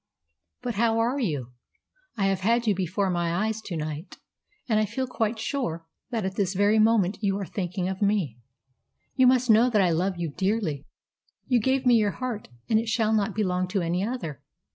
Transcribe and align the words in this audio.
"But 0.63 0.73
how 0.73 0.97
are 0.97 1.19
you? 1.19 1.51
I 2.17 2.25
have 2.25 2.39
had 2.39 2.65
you 2.65 2.73
before 2.73 3.11
my 3.11 3.45
eyes 3.45 3.61
to 3.65 3.77
night, 3.77 4.17
and 4.67 4.79
I 4.79 4.85
feel 4.85 5.05
quite 5.05 5.37
sure 5.37 5.85
that 6.09 6.25
at 6.25 6.33
this 6.37 6.55
very 6.55 6.79
moment 6.79 7.19
you 7.21 7.37
are 7.37 7.45
thinking 7.45 7.87
of 7.87 8.01
me. 8.01 8.39
You 9.15 9.27
must 9.27 9.51
know 9.51 9.69
that 9.69 9.79
I 9.83 9.91
love 9.91 10.17
you 10.17 10.31
dearly. 10.31 10.87
You 11.45 11.59
gave 11.59 11.85
me 11.85 11.97
your 11.97 12.13
heart, 12.13 12.49
and 12.67 12.79
it 12.79 12.89
shall 12.89 13.13
not 13.13 13.35
belong 13.35 13.67
to 13.67 13.81
any 13.83 14.03
other. 14.03 14.41